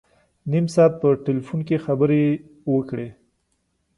نیم 0.51 0.65
ساعت 0.73 0.93
په 1.01 1.07
ټلفون 1.25 1.59
کې 1.67 1.77
خبري 1.85 2.25
وکړې. 2.73 3.09